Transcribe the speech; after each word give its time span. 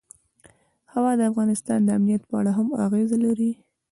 هوا 0.93 1.11
د 1.17 1.21
افغانستان 1.31 1.79
د 1.83 1.89
امنیت 1.97 2.21
په 2.29 2.35
اړه 2.39 2.51
هم 2.57 2.67
اغېز 2.85 3.11
لري. 3.25 3.51